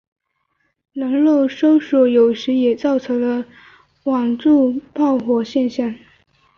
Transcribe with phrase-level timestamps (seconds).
[0.93, 3.45] 人肉搜索有时也造就了
[4.05, 5.93] 网路爆红现象。